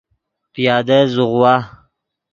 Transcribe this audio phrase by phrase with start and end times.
[0.53, 1.55] پیادل زوغوا